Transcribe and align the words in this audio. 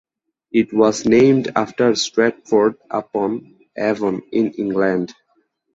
It 0.51 0.73
was 0.73 1.05
named 1.05 1.51
after 1.55 1.93
Stratford-upon-Avon, 1.93 4.23
in 4.31 4.51
England. 4.53 5.13